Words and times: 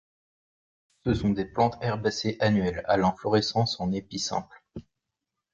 Ce 1.05 1.13
sont 1.13 1.29
des 1.29 1.45
plantes 1.45 1.77
herbacées 1.81 2.35
annuelles, 2.39 2.83
à 2.87 2.97
l'inflorescence 2.97 3.79
en 3.79 3.91
épi 3.91 4.17
simple. 4.17 4.63